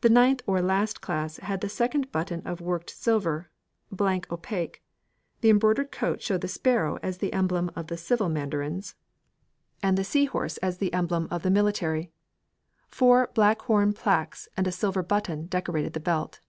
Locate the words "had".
1.36-1.60